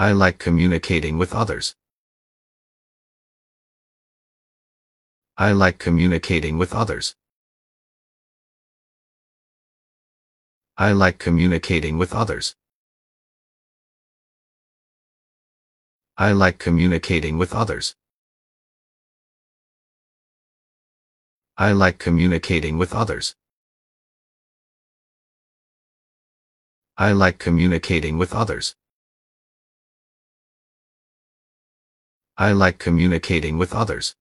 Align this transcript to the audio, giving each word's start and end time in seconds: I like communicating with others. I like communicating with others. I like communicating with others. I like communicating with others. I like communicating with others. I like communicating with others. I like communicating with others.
I 0.00 0.12
like 0.12 0.38
communicating 0.38 1.18
with 1.18 1.34
others. 1.34 1.76
I 5.36 5.52
like 5.52 5.78
communicating 5.78 6.56
with 6.56 6.72
others. 6.74 7.16
I 10.78 10.92
like 10.92 11.18
communicating 11.18 11.98
with 11.98 12.14
others. 12.14 12.56
I 16.16 16.32
like 16.32 16.58
communicating 16.58 17.36
with 17.36 17.54
others. 17.54 17.94
I 21.58 21.72
like 21.72 21.98
communicating 21.98 22.78
with 22.78 22.94
others. 22.94 23.36
I 26.96 27.12
like 27.12 27.38
communicating 27.38 28.16
with 28.16 28.32
others. 28.34 28.79
I 32.40 32.52
like 32.52 32.78
communicating 32.78 33.58
with 33.58 33.74
others. 33.74 34.16